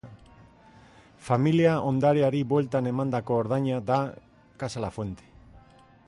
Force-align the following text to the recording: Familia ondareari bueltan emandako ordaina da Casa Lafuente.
Familia 1.25 1.73
ondareari 1.89 2.41
bueltan 2.53 2.91
emandako 2.93 3.37
ordaina 3.43 3.79
da 3.91 3.99
Casa 4.63 4.85
Lafuente. 4.87 5.29